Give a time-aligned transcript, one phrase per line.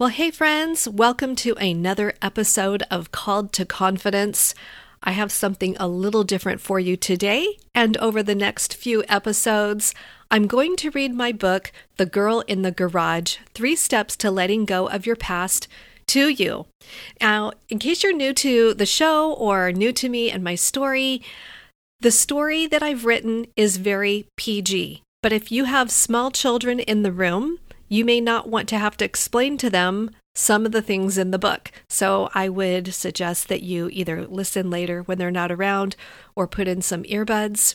[0.00, 4.54] Well, hey, friends, welcome to another episode of Called to Confidence.
[5.02, 9.94] I have something a little different for you today, and over the next few episodes,
[10.30, 14.64] I'm going to read my book, The Girl in the Garage Three Steps to Letting
[14.64, 15.68] Go of Your Past,
[16.06, 16.64] to you.
[17.20, 21.20] Now, in case you're new to the show or new to me and my story,
[22.00, 25.02] the story that I've written is very PG.
[25.22, 27.58] But if you have small children in the room,
[27.90, 31.32] you may not want to have to explain to them some of the things in
[31.32, 31.70] the book.
[31.88, 35.96] So I would suggest that you either listen later when they're not around
[36.34, 37.74] or put in some earbuds.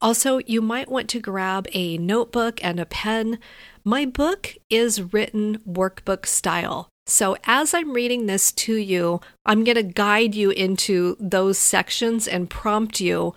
[0.00, 3.38] Also, you might want to grab a notebook and a pen.
[3.82, 6.90] My book is written workbook style.
[7.06, 12.28] So, as I'm reading this to you, I'm going to guide you into those sections
[12.28, 13.34] and prompt you.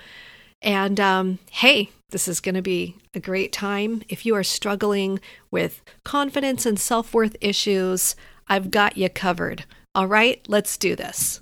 [0.61, 4.01] And um, hey, this is going to be a great time.
[4.09, 5.19] If you are struggling
[5.51, 8.15] with confidence and self worth issues,
[8.47, 9.65] I've got you covered.
[9.93, 11.41] All right, let's do this.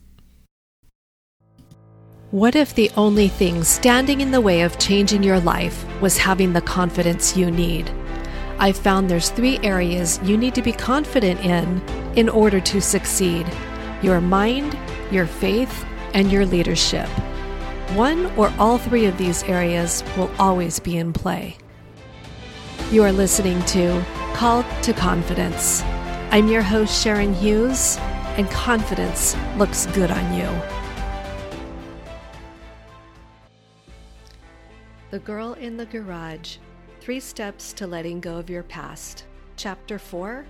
[2.32, 6.52] What if the only thing standing in the way of changing your life was having
[6.52, 7.90] the confidence you need?
[8.60, 11.82] I've found there's three areas you need to be confident in
[12.18, 13.48] in order to succeed
[14.02, 14.78] your mind,
[15.12, 17.10] your faith, and your leadership.
[17.96, 21.58] One or all three of these areas will always be in play.
[22.92, 25.82] You are listening to Called to Confidence.
[26.32, 27.98] I'm your host, Sharon Hughes,
[28.36, 30.48] and confidence looks good on you.
[35.10, 36.58] The Girl in the Garage
[37.00, 39.26] Three Steps to Letting Go of Your Past.
[39.56, 40.46] Chapter 4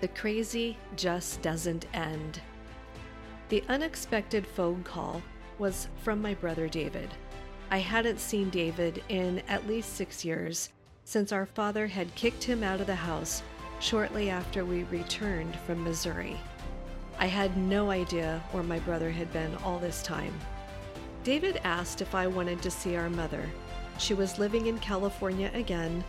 [0.00, 2.40] The Crazy Just Doesn't End.
[3.48, 5.22] The unexpected phone call
[5.58, 7.12] was from my brother David.
[7.70, 10.70] I hadn't seen David in at least six years
[11.04, 13.42] since our father had kicked him out of the house
[13.80, 16.38] shortly after we returned from Missouri.
[17.18, 20.34] I had no idea where my brother had been all this time.
[21.24, 23.48] David asked if I wanted to see our mother.
[23.98, 26.04] She was living in California again,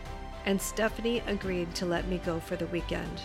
[0.46, 3.22] and Stephanie agreed to let me go for the weekend.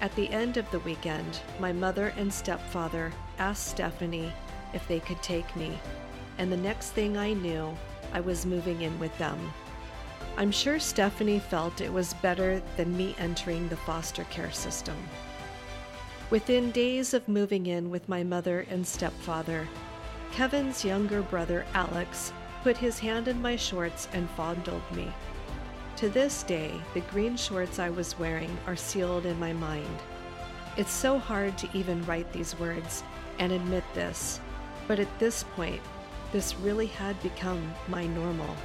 [0.00, 4.32] At the end of the weekend, my mother and stepfather asked Stephanie
[4.72, 5.78] if they could take me,
[6.38, 7.76] and the next thing I knew,
[8.12, 9.52] I was moving in with them.
[10.36, 14.96] I'm sure Stephanie felt it was better than me entering the foster care system.
[16.30, 19.68] Within days of moving in with my mother and stepfather,
[20.32, 22.32] Kevin's younger brother Alex
[22.62, 25.12] put his hand in my shorts and fondled me.
[25.96, 29.98] To this day, the green shorts I was wearing are sealed in my mind.
[30.76, 33.02] It's so hard to even write these words
[33.38, 34.40] and admit this,
[34.90, 35.80] but at this point,
[36.32, 38.56] this really had become my normal.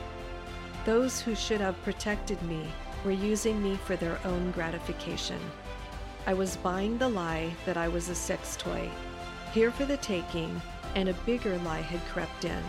[0.83, 2.65] Those who should have protected me
[3.03, 5.39] were using me for their own gratification.
[6.25, 8.89] I was buying the lie that I was a sex toy,
[9.53, 10.59] here for the taking,
[10.95, 12.63] and a bigger lie had crept in.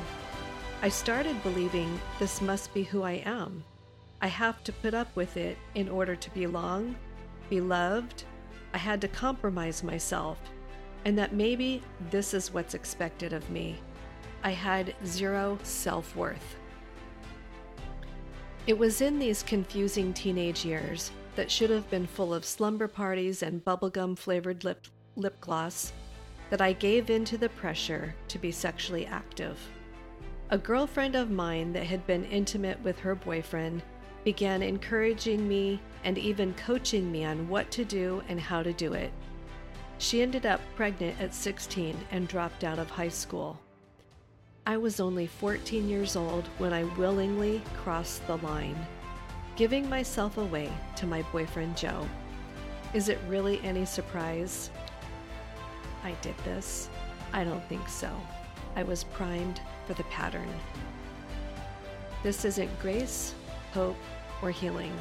[0.82, 3.64] I started believing this must be who I am.
[4.20, 6.94] I have to put up with it in order to belong,
[7.48, 8.24] be loved.
[8.74, 10.36] I had to compromise myself
[11.06, 11.80] and that maybe
[12.10, 13.76] this is what's expected of me.
[14.42, 16.56] I had zero self worth.
[18.66, 23.44] It was in these confusing teenage years that should have been full of slumber parties
[23.44, 25.92] and bubblegum flavored lip, lip gloss
[26.50, 29.60] that I gave in to the pressure to be sexually active.
[30.50, 33.80] A girlfriend of mine that had been intimate with her boyfriend
[34.24, 38.94] began encouraging me and even coaching me on what to do and how to do
[38.94, 39.12] it.
[39.98, 43.58] She ended up pregnant at 16 and dropped out of high school.
[44.66, 48.76] I was only 14 years old when I willingly crossed the line,
[49.54, 52.06] giving myself away to my boyfriend Joe.
[52.92, 54.70] Is it really any surprise?
[56.04, 56.88] I did this?
[57.32, 58.10] I don't think so.
[58.74, 60.48] I was primed for the pattern.
[62.22, 63.34] This isn't grace,
[63.72, 63.96] hope,
[64.42, 64.92] or healing.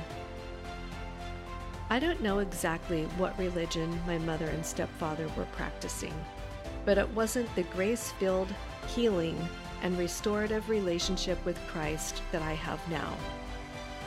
[1.87, 6.13] I don't know exactly what religion my mother and stepfather were practicing,
[6.83, 8.51] but it wasn't the grace filled,
[8.87, 9.37] healing,
[9.83, 13.15] and restorative relationship with Christ that I have now.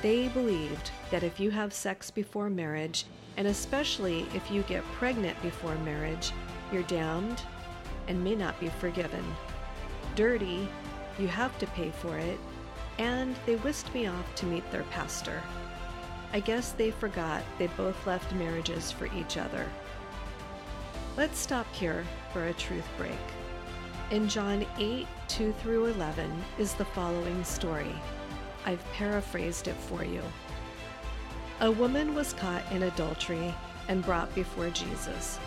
[0.03, 3.05] They believed that if you have sex before marriage,
[3.37, 6.33] and especially if you get pregnant before marriage,
[6.73, 7.43] you're damned
[8.09, 9.25] and may not be forgiven.
[10.17, 10.69] Dirty,
[11.17, 12.41] you have to pay for it,
[12.99, 15.41] and they whisked me off to meet their pastor.
[16.33, 19.67] I guess they forgot they both left marriages for each other.
[21.17, 23.13] Let's stop here for a truth break.
[24.11, 27.95] In John 8 2 through 11 is the following story.
[28.65, 30.23] I've paraphrased it for you.
[31.61, 33.53] A woman was caught in adultery,
[33.89, 35.39] and brought before Jesus.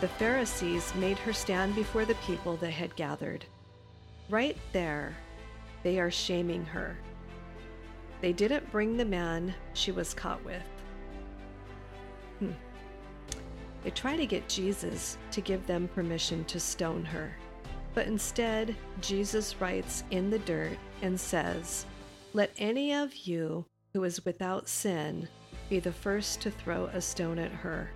[0.00, 3.44] The Pharisees made her stand before the people that had gathered.
[4.28, 5.16] Right there,
[5.82, 6.98] they are shaming her.
[8.26, 10.64] They didn't bring the man she was caught with.
[12.40, 12.50] Hmm.
[13.84, 17.30] They try to get Jesus to give them permission to stone her.
[17.94, 21.86] But instead, Jesus writes in the dirt and says,
[22.32, 23.64] Let any of you
[23.94, 25.28] who is without sin
[25.70, 27.92] be the first to throw a stone at her.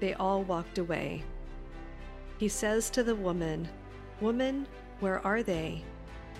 [0.00, 1.22] They all walked away.
[2.38, 3.68] He says to the woman,
[4.20, 4.66] Woman,
[4.98, 5.84] where are they?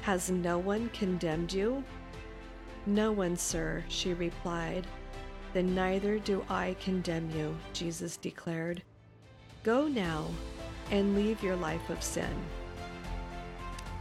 [0.02, 1.84] Has no one condemned you?
[2.87, 4.87] No one, sir, she replied.
[5.55, 8.83] Then neither do I condemn you, Jesus declared.
[9.63, 10.27] Go now
[10.91, 12.35] and leave your life of sin.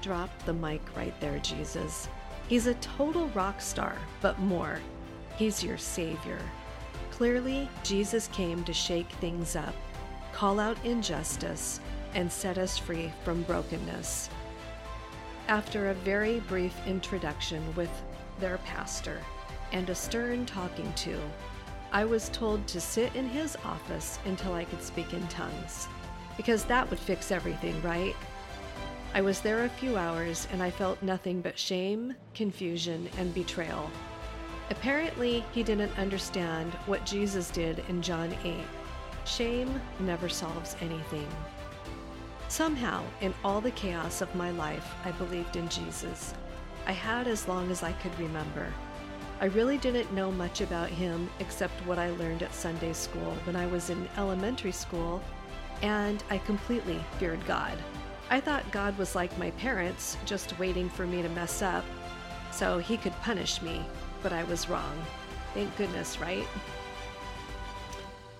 [0.02, 2.10] Drop the mic right there, Jesus.
[2.50, 4.80] He's a total rock star, but more.
[5.38, 6.40] He's your Savior.
[7.12, 9.76] Clearly, Jesus came to shake things up,
[10.34, 11.80] call out injustice,
[12.16, 14.30] and set us free from brokenness.
[15.48, 17.90] After a very brief introduction with
[18.40, 19.20] their pastor
[19.72, 21.20] and a stern talking to,
[21.92, 25.88] I was told to sit in his office until I could speak in tongues.
[26.38, 28.16] Because that would fix everything, right?
[29.14, 33.92] I was there a few hours and I felt nothing but shame, confusion, and betrayal.
[34.72, 38.56] Apparently, he didn't understand what Jesus did in John 8.
[39.26, 41.28] Shame never solves anything.
[42.48, 46.34] Somehow, in all the chaos of my life, I believed in Jesus.
[46.86, 48.74] I had as long as I could remember.
[49.40, 53.56] I really didn't know much about him except what I learned at Sunday school when
[53.56, 55.22] I was in elementary school,
[55.82, 57.78] and I completely feared God.
[58.30, 61.84] I thought God was like my parents, just waiting for me to mess up
[62.52, 63.86] so he could punish me,
[64.22, 64.98] but I was wrong.
[65.54, 66.48] Thank goodness, right?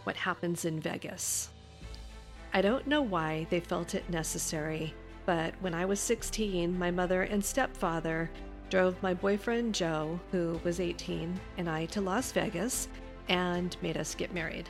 [0.04, 1.50] What happens in Vegas?
[2.54, 4.94] I don't know why they felt it necessary,
[5.26, 8.30] but when I was 16, my mother and stepfather
[8.70, 12.88] drove my boyfriend Joe, who was 18, and I to Las Vegas
[13.30, 14.68] and made us get married.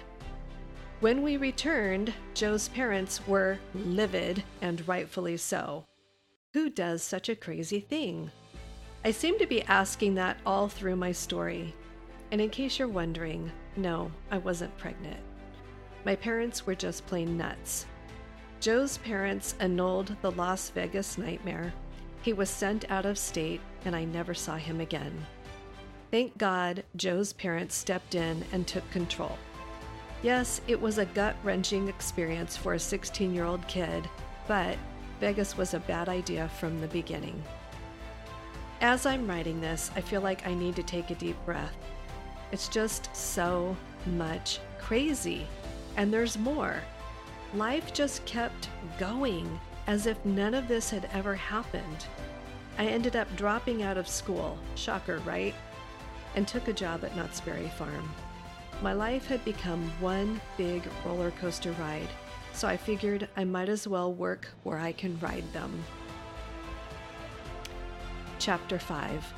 [0.99, 5.85] When we returned, Joe's parents were livid, and rightfully so.
[6.53, 8.31] Who does such a crazy thing?
[9.03, 11.73] I seem to be asking that all through my story.
[12.31, 15.19] And in case you're wondering, no, I wasn't pregnant.
[16.05, 17.85] My parents were just plain nuts.
[18.63, 21.73] Joe's parents annulled the Las Vegas nightmare.
[22.21, 25.13] He was sent out of state, and I never saw him again.
[26.11, 29.37] Thank God Joe's parents stepped in and took control.
[30.21, 34.09] Yes, it was a gut wrenching experience for a 16 year old kid,
[34.47, 34.77] but
[35.19, 37.43] Vegas was a bad idea from the beginning.
[38.79, 41.75] As I'm writing this, I feel like I need to take a deep breath.
[42.53, 43.75] It's just so
[44.05, 45.47] much crazy,
[45.97, 46.81] and there's more.
[47.53, 52.07] Life just kept going as if none of this had ever happened.
[52.79, 55.53] I ended up dropping out of school, shocker, right?
[56.35, 58.11] And took a job at Knott's Berry Farm.
[58.81, 62.09] My life had become one big roller coaster ride,
[62.53, 65.83] so I figured I might as well work where I can ride them.
[68.39, 69.31] Chapter 5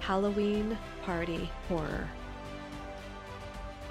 [0.00, 2.08] Halloween Party Horror.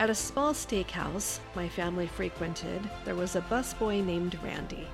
[0.02, 4.88] At a small steakhouse my family frequented, there was a busboy named Randy.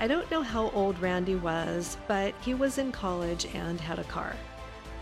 [0.00, 4.04] I don't know how old Randy was, but he was in college and had a
[4.04, 4.34] car.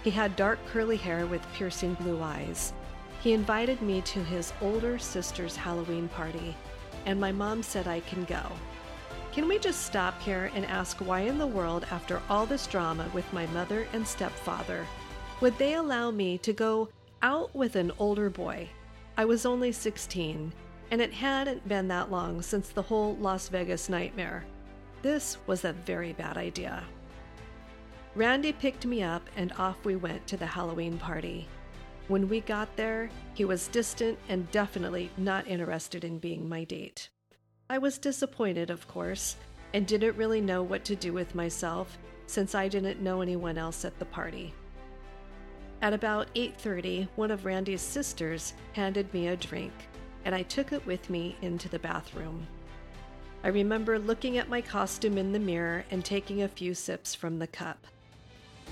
[0.03, 2.73] He had dark curly hair with piercing blue eyes.
[3.21, 6.57] He invited me to his older sister's Halloween party,
[7.07, 8.43] and my mom said I can go.
[9.31, 13.09] Can we just stop here and ask why in the world, after all this drama
[13.15, 14.85] with my mother and stepfather,
[15.41, 16.89] would they allow me to go
[17.23, 18.69] out with an older boy?
[19.21, 20.51] I was only 16,
[20.91, 24.47] and it hadn't been that long since the whole Las Vegas nightmare.
[25.03, 26.85] This was a very bad idea.
[28.15, 31.47] Randy picked me up, and off we went to the Halloween party.
[32.09, 37.11] When we got there, he was distant and definitely not interested in being my date.
[37.69, 39.37] I was disappointed, of course,
[39.75, 43.85] and didn't really know what to do with myself since I didn't know anyone else
[43.85, 44.55] at the party.
[45.83, 49.73] At about 8:30, one of Randy's sisters handed me a drink,
[50.27, 52.47] and I took it with me into the bathroom.
[53.43, 57.39] I remember looking at my costume in the mirror and taking a few sips from
[57.39, 57.87] the cup.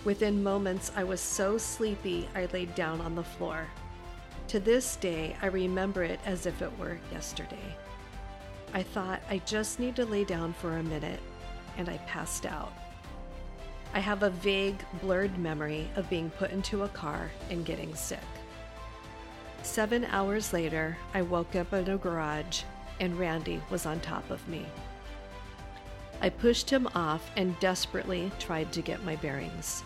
[0.04, 3.66] Within moments, I was so sleepy I laid down on the floor.
[4.48, 7.76] To this day, I remember it as if it were yesterday.
[8.74, 11.20] I thought I just need to lay down for a minute,
[11.78, 12.72] and I passed out.
[13.94, 18.18] I have a vague, blurred memory of being put into a car and getting sick.
[19.62, 22.62] Seven hours later, I woke up in a garage
[23.00, 24.66] and Randy was on top of me.
[26.20, 29.84] I pushed him off and desperately tried to get my bearings.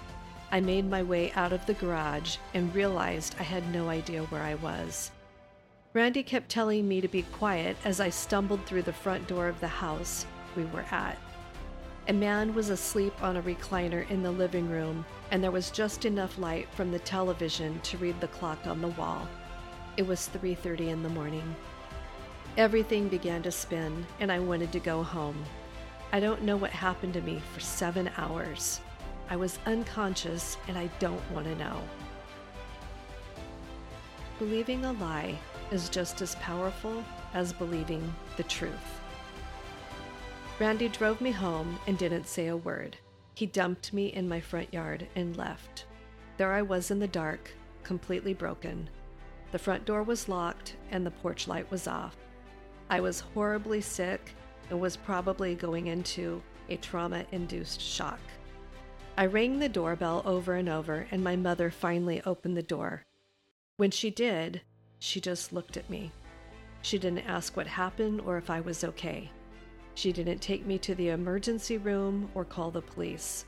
[0.51, 4.43] I made my way out of the garage and realized I had no idea where
[4.43, 5.11] I was.
[5.95, 9.61] Randy kept telling me to be quiet as I stumbled through the front door of
[9.61, 11.19] the house we were at.
[12.09, 16.05] A man was asleep on a recliner in the living room, and there was just
[16.05, 19.29] enough light from the television to read the clock on the wall.
[19.97, 21.55] It was 3:30 in the morning.
[22.57, 25.45] Everything began to spin, and I wanted to go home.
[26.13, 28.81] I don't know what happened to me for 7 hours.
[29.31, 31.81] I was unconscious and I don't want to know.
[34.39, 35.39] Believing a lie
[35.71, 39.01] is just as powerful as believing the truth.
[40.59, 42.97] Randy drove me home and didn't say a word.
[43.35, 45.87] He dumped me in my front yard and left.
[46.37, 47.51] There I was in the dark,
[47.83, 48.89] completely broken.
[49.51, 52.17] The front door was locked and the porch light was off.
[52.91, 54.35] I was horribly sick
[54.71, 58.21] and was probably going into a trauma induced shock.
[59.17, 63.05] I rang the doorbell over and over, and my mother finally opened the door.
[63.77, 64.63] When she did,
[64.99, 66.13] she just looked at me.
[66.81, 69.31] She didn't ask what happened or if I was okay.
[69.95, 73.45] She didn't take me to the emergency room or call the police.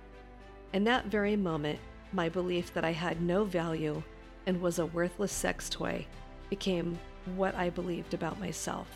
[0.73, 1.79] In that very moment,
[2.13, 4.03] my belief that I had no value
[4.47, 6.07] and was a worthless sex toy
[6.51, 6.99] became
[7.37, 8.89] what I believed about myself.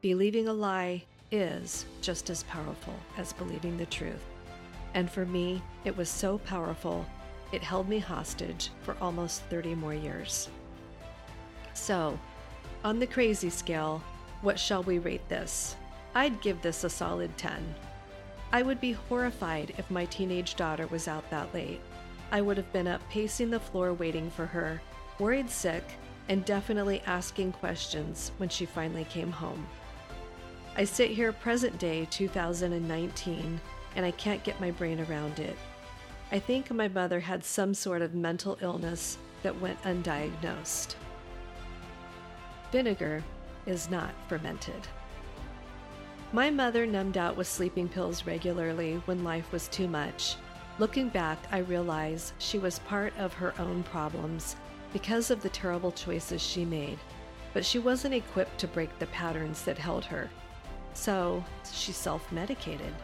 [0.00, 4.24] Believing a lie is just as powerful as believing the truth.
[4.94, 7.06] And for me, it was so powerful,
[7.52, 10.48] it held me hostage for almost 30 more years.
[11.74, 12.18] So,
[12.84, 14.02] on the crazy scale,
[14.42, 15.76] what shall we rate this?
[16.14, 17.74] I'd give this a solid 10.
[18.52, 21.80] I would be horrified if my teenage daughter was out that late.
[22.30, 24.80] I would have been up pacing the floor waiting for her,
[25.18, 25.84] worried sick,
[26.28, 29.66] and definitely asking questions when she finally came home.
[30.76, 33.60] I sit here present day 2019
[33.96, 35.56] and I can't get my brain around it.
[36.30, 40.94] I think my mother had some sort of mental illness that went undiagnosed.
[42.70, 43.22] Vinegar
[43.66, 44.88] is not fermented.
[46.34, 50.36] My mother numbed out with sleeping pills regularly when life was too much.
[50.78, 54.56] Looking back, I realize she was part of her own problems
[54.94, 56.98] because of the terrible choices she made,
[57.52, 60.30] but she wasn't equipped to break the patterns that held her.
[60.94, 62.94] So she self medicated.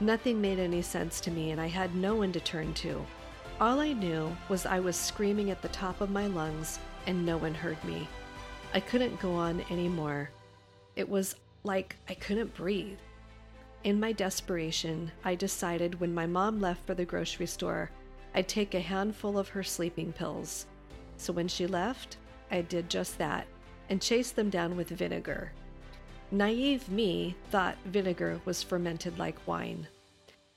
[0.00, 3.06] Nothing made any sense to me, and I had no one to turn to.
[3.60, 7.36] All I knew was I was screaming at the top of my lungs, and no
[7.36, 8.08] one heard me.
[8.74, 10.30] I couldn't go on anymore.
[10.96, 12.98] It was like I couldn't breathe.
[13.84, 17.90] In my desperation, I decided when my mom left for the grocery store,
[18.34, 20.66] I'd take a handful of her sleeping pills.
[21.16, 22.18] So when she left,
[22.50, 23.46] I did just that
[23.88, 25.52] and chased them down with vinegar.
[26.30, 29.86] Naive me thought vinegar was fermented like wine.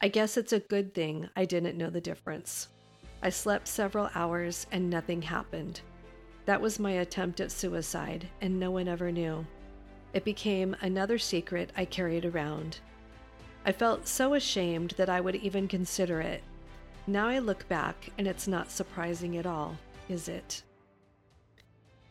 [0.01, 2.67] I guess it's a good thing I didn't know the difference.
[3.24, 5.81] I slept several hours and nothing happened.
[6.46, 9.46] That was my attempt at suicide, and no one ever knew.
[10.13, 12.80] It became another secret I carried around.
[13.65, 16.44] I felt so ashamed that I would even consider it.
[17.08, 19.77] Now I look back, and it's not surprising at all,
[20.10, 20.63] is it?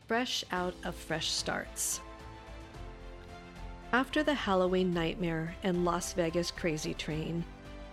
[0.07, 2.01] Fresh out of fresh starts.
[3.93, 7.45] After the Halloween nightmare and Las Vegas crazy train,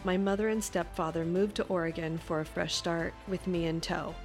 [0.04, 4.16] my mother and stepfather moved to Oregon for a fresh start with me in tow.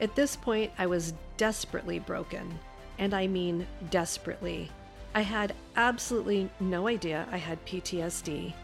[0.00, 2.58] At this point, I was desperately broken,
[2.98, 4.70] and I mean desperately.
[5.14, 8.54] I had absolutely no idea I had PTSD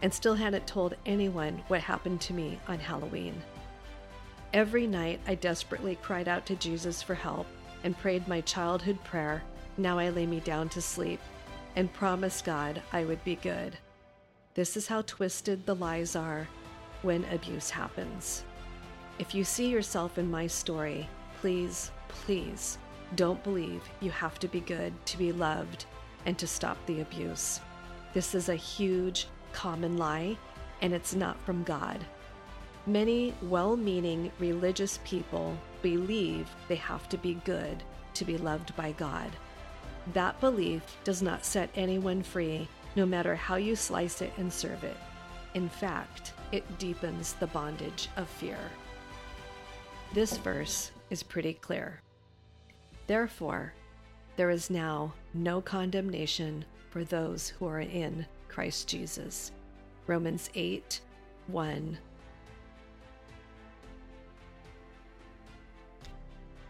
[0.00, 3.34] and still hadn't told anyone what happened to me on Halloween.
[4.54, 7.46] Every night, I desperately cried out to Jesus for help
[7.84, 9.42] and prayed my childhood prayer,
[9.76, 11.20] Now I lay me down to sleep
[11.76, 13.76] and promise God I would be good.
[14.54, 16.48] This is how twisted the lies are
[17.02, 18.44] when abuse happens.
[19.18, 21.06] If you see yourself in my story,
[21.40, 22.78] please, please
[23.14, 25.84] don't believe you have to be good to be loved
[26.26, 27.60] and to stop the abuse.
[28.12, 30.36] This is a huge, common lie,
[30.80, 32.04] and it's not from God.
[32.86, 37.82] Many well meaning religious people believe they have to be good
[38.14, 39.30] to be loved by God.
[40.14, 44.84] That belief does not set anyone free, no matter how you slice it and serve
[44.84, 44.96] it.
[45.54, 48.58] In fact, it deepens the bondage of fear.
[50.14, 52.00] This verse is pretty clear.
[53.06, 53.74] Therefore,
[54.36, 59.52] there is now no condemnation for those who are in Christ Jesus.
[60.06, 61.00] Romans 8
[61.48, 61.98] 1.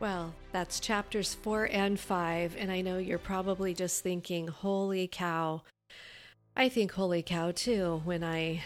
[0.00, 5.62] Well, that's chapters four and five, and I know you're probably just thinking, holy cow.
[6.56, 8.62] I think holy cow too when I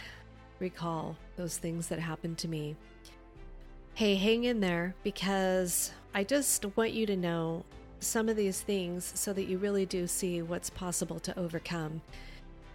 [0.59, 2.77] recall those things that happened to me.
[3.95, 7.65] Hey, hang in there because I just want you to know
[8.03, 12.01] some of these things so that you really do see what's possible to overcome.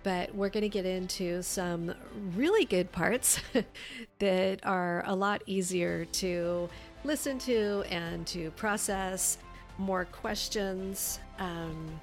[0.04, 1.94] But we're going to get into some
[2.36, 3.42] really good parts
[4.20, 6.70] that are a lot easier to
[7.04, 9.38] listen to and to process,
[9.78, 12.00] more questions, um,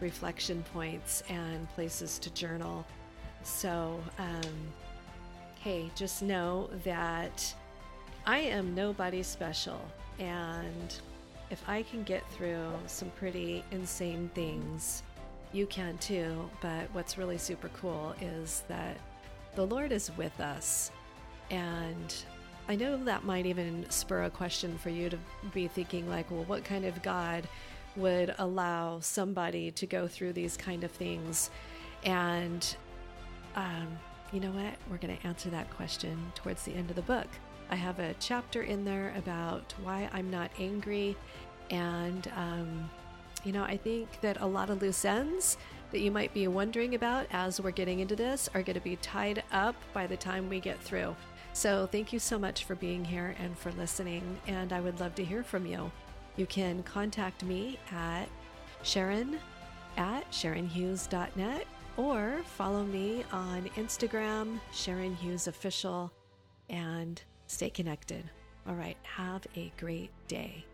[0.00, 2.84] reflection points, and places to journal.
[3.42, 4.54] So, um,
[5.60, 7.54] hey, just know that
[8.26, 9.80] I am nobody special.
[10.18, 10.98] And
[11.54, 15.04] if I can get through some pretty insane things,
[15.52, 16.50] you can too.
[16.60, 18.96] But what's really super cool is that
[19.54, 20.90] the Lord is with us.
[21.50, 22.12] And
[22.68, 25.18] I know that might even spur a question for you to
[25.52, 27.46] be thinking, like, well, what kind of God
[27.94, 31.50] would allow somebody to go through these kind of things?
[32.02, 32.76] And
[33.54, 33.96] um,
[34.32, 34.74] you know what?
[34.90, 37.28] We're going to answer that question towards the end of the book.
[37.70, 41.16] I have a chapter in there about why I'm not angry.
[41.70, 42.90] And, um,
[43.44, 45.56] you know, I think that a lot of loose ends
[45.90, 48.96] that you might be wondering about as we're getting into this are going to be
[48.96, 51.14] tied up by the time we get through.
[51.52, 54.38] So, thank you so much for being here and for listening.
[54.46, 55.90] And I would love to hear from you.
[56.36, 58.26] You can contact me at
[58.82, 59.38] Sharon
[59.96, 61.66] at SharonHughes.net
[61.96, 66.12] or follow me on Instagram, Sharon Hughes Official,
[66.68, 67.22] and
[67.54, 68.28] stay connected.
[68.66, 70.64] All right, have a great day.